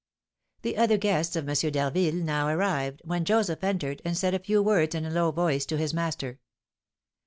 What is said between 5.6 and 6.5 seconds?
to his master.